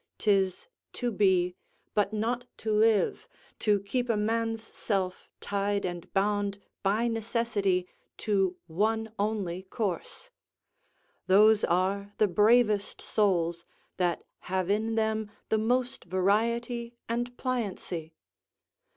[0.17, 1.55] 'Tis to be,
[1.93, 3.27] but not to live,
[3.59, 10.31] to keep a man's self tied and bound by necessity to one only course;
[11.27, 13.63] those are the bravest souls
[13.97, 18.15] that have in them the most variety and pliancy.